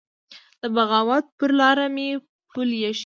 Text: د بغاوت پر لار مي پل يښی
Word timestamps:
د 0.61 0.63
بغاوت 0.75 1.25
پر 1.37 1.51
لار 1.59 1.77
مي 1.95 2.07
پل 2.53 2.69
يښی 2.83 2.99